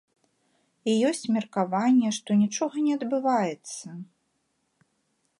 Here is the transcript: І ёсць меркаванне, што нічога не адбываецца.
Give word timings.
І 0.91 0.93
ёсць 1.09 1.25
меркаванне, 1.35 2.09
што 2.17 2.37
нічога 2.39 2.75
не 2.85 2.93
адбываецца. 2.99 3.87